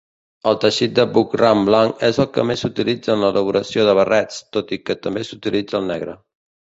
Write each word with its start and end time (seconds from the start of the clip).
El 0.51 0.55
teixit 0.61 0.93
de 0.99 1.03
Buckram 1.17 1.59
blanc 1.67 1.99
és 2.07 2.19
el 2.23 2.27
que 2.37 2.45
més 2.51 2.63
s'utilitza 2.65 3.13
en 3.15 3.21
l'elaboració 3.25 3.85
de 3.89 3.93
barrets, 3.99 4.39
tot 4.57 4.73
i 4.79 4.81
que 4.89 4.97
també 5.05 5.25
s'utilitza 5.29 5.79
el 5.81 5.87
negre. 5.91 6.17